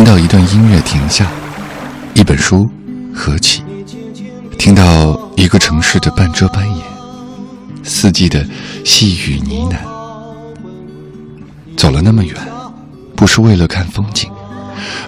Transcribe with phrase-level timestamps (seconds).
[0.00, 1.30] 听到一段音乐停下，
[2.14, 2.66] 一本书
[3.14, 3.62] 合起，
[4.58, 6.86] 听到一个城市的半遮半掩，
[7.82, 8.42] 四季的
[8.82, 9.76] 细雨呢喃。
[11.76, 12.34] 走了那么远，
[13.14, 14.30] 不是为了看风景，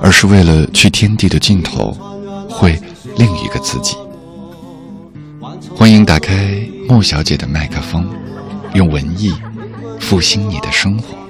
[0.02, 1.96] 而是为了去天地的尽头，
[2.50, 2.78] 会
[3.16, 3.96] 另一个自己。
[5.74, 8.06] 欢迎打开莫小姐的麦克风，
[8.74, 9.32] 用文艺
[9.98, 11.21] 复兴你的生活。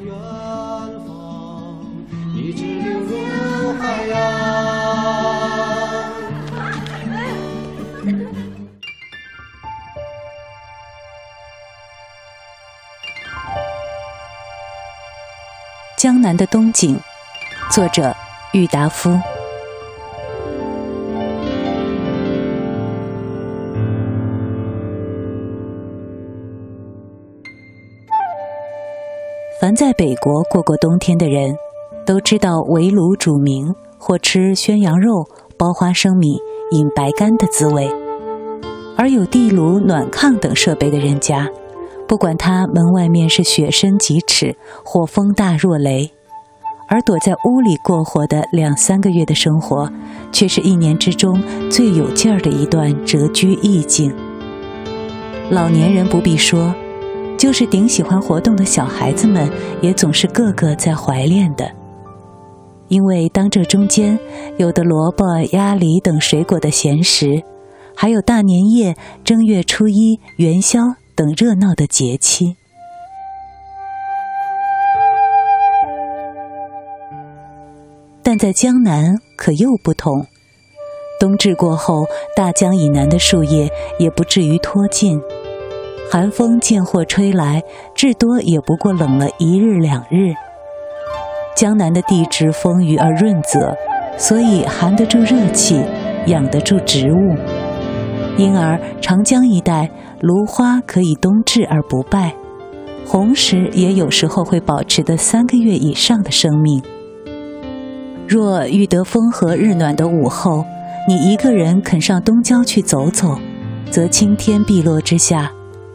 [16.03, 16.99] 江南的冬景，
[17.71, 18.13] 作者
[18.53, 19.17] 郁达夫。
[29.61, 31.55] 凡在北国过过冬天的人，
[32.05, 35.25] 都知道围炉煮茗或吃宣羊肉、
[35.57, 36.37] 包花生米、
[36.73, 37.87] 饮白干的滋味；
[38.97, 41.49] 而有地炉、暖炕等设备的人家，
[42.07, 46.11] 不管他门外面是雪深几尺，或风大若雷，
[46.89, 49.91] 而躲在屋里过活的两三个月的生活，
[50.31, 54.15] 却是一年之中最有劲儿的一段谪居意境。
[55.51, 56.75] 老年人不必说。
[57.39, 61.69] 就是顶喜欢活动的小孩子们，也总是个个在怀恋的。
[62.87, 64.17] 因为当这中间
[64.59, 67.43] 有的萝卜、鸭梨等水果的闲食，
[67.97, 70.79] 还有大年夜、正月初一、元宵
[71.15, 72.57] 等热闹的节气。
[78.23, 80.27] 但在江南可又不同，
[81.21, 85.21] 冬至过后，大江以南的树叶也不至于脱尽。
[86.11, 87.63] 寒风见或吹来，
[87.95, 90.33] 至多也不过冷了一日两日。
[91.55, 93.77] 江南的地质丰腴而润泽，
[94.17, 95.83] 所以含得住热气，
[96.27, 97.37] 养得住植物。
[98.37, 102.35] 因而长江一带芦花可以冬至而不败，
[103.07, 106.83] 红石也有时候会保持的三个月以上的生命。
[108.27, 110.65] 若遇得风和日暖的午后，
[111.07, 113.39] 你一个人肯上东郊去走走，
[113.91, 115.53] 则青天碧落之下。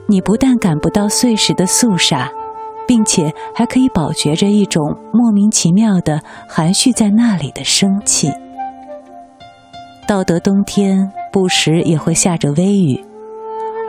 [0.07, 2.31] 你不但感不到碎石的肃杀，
[2.87, 8.31] 并且还可以饱觉着一种莫名其妙的含蓄在那里的生气。
[10.07, 13.03] 到得冬天，不时也会下着微雨，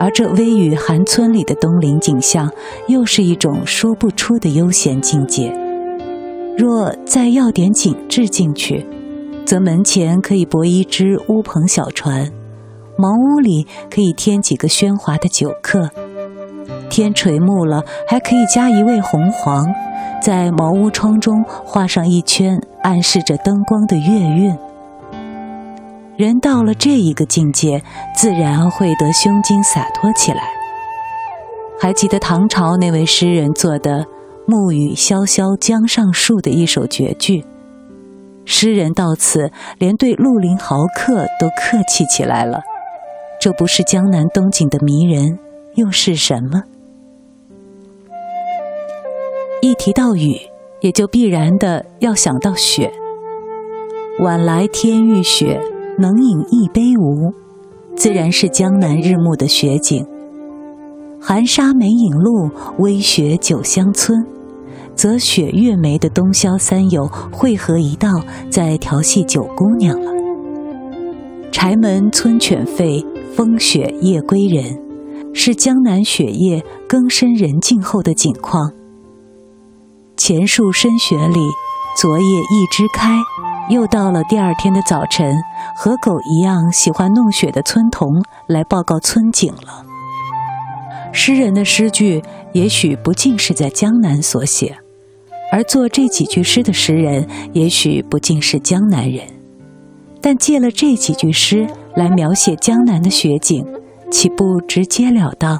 [0.01, 2.51] 而这微雨寒村里的冬林景象，
[2.87, 5.49] 又是一种说不出的悠闲境界。
[6.57, 8.85] 若再要点景致进去，
[9.45, 12.29] 则门前可以泊一只乌篷小船，
[12.97, 15.89] 茅屋里可以添几个喧哗的酒客。
[16.89, 19.65] 天垂暮了，还可以加一位红黄，
[20.21, 24.57] 在茅屋窗中画上一圈，暗示着灯光的月晕。
[26.19, 27.81] 人到了这一个境界，
[28.13, 30.51] 自然会得胸襟洒脱起来。
[31.79, 34.05] 还记得唐朝那位诗人做的
[34.45, 37.45] “暮雨潇潇江上树”的一首绝句，
[38.43, 42.63] 诗人到此连对绿林豪客都客气起来了。
[43.39, 45.39] 这不是江南冬景的迷人，
[45.75, 46.63] 又是什么？
[49.61, 50.37] 一提到雨，
[50.81, 52.91] 也就必然的要想到雪。
[54.19, 55.61] 晚来天欲雪，
[55.99, 57.33] 能饮一杯无？
[57.93, 60.05] 自然是江南日暮的雪景。
[61.19, 64.25] 寒沙梅影路，微雪酒香村，
[64.95, 68.07] 则雪月梅的东萧三友汇合一道，
[68.49, 70.09] 在调戏九姑娘了。
[71.51, 73.05] 柴门村犬吠，
[73.35, 74.79] 风雪夜归人，
[75.33, 78.71] 是江南雪夜更深人静后的景况。
[80.15, 81.39] 前树深雪里，
[81.97, 83.17] 昨夜一枝开。
[83.69, 85.31] 又到了第二天的早晨，
[85.81, 89.85] 和狗一样喜欢弄雪的村童来报告村景了。
[91.13, 94.77] 诗人的诗句也许不尽是在江南所写，
[95.53, 99.25] 而作这几句诗的诗人也许不尽是江南人，
[100.19, 101.65] 但借了这几句诗
[101.95, 103.65] 来描写江南的雪景，
[104.11, 105.57] 岂不直截了当？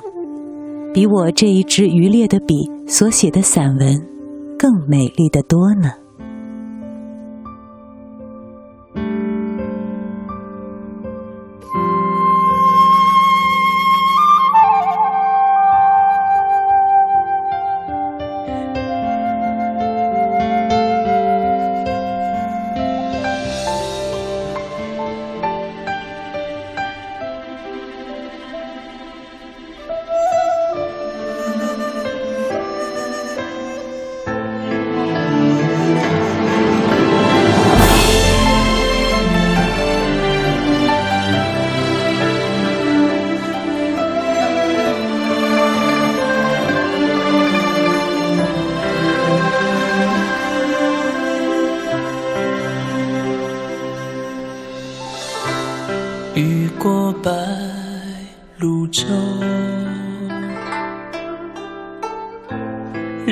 [0.94, 4.06] 比我这一支渔猎的笔所写的散文。
[4.58, 5.94] 更美丽的多呢。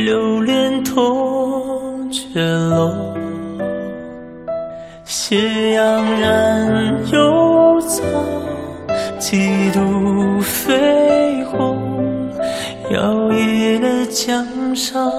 [0.04, 3.16] 流连脱却楼，
[5.04, 8.04] 斜阳染幽草，
[9.18, 12.30] 几度飞鸿，
[12.92, 14.46] 摇曳了江
[14.76, 15.12] 上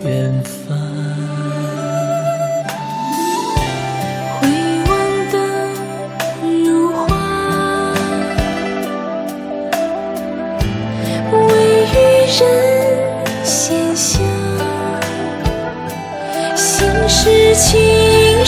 [0.00, 0.85] 远方。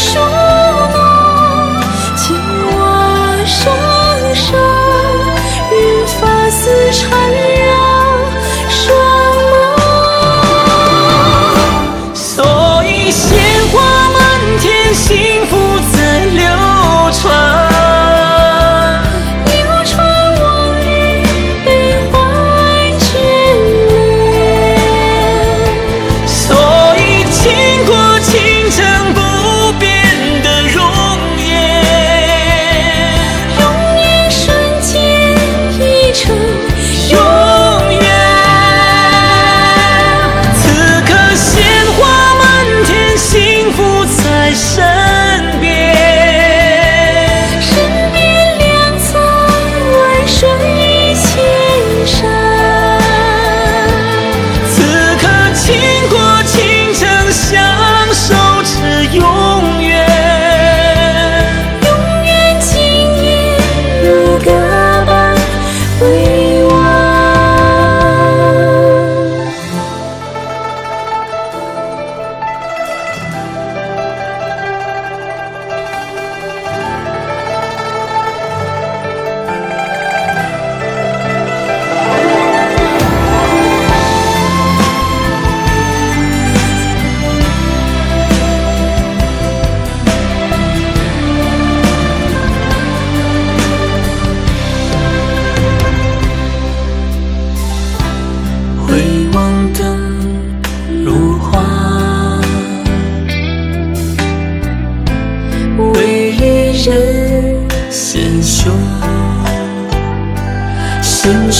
[0.08, 0.20] 情书
[0.94, 0.96] 浓，
[2.16, 2.24] 紧
[2.72, 2.76] 握
[3.44, 3.66] 双
[4.34, 4.56] 手，
[5.70, 5.76] 任
[6.06, 7.27] 发丝缠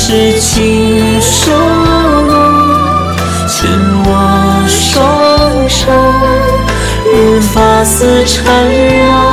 [0.08, 1.52] 心事轻手，
[3.46, 3.68] 牵
[4.06, 4.10] 我
[4.66, 5.92] 双手，
[7.12, 9.27] 任发丝缠绕。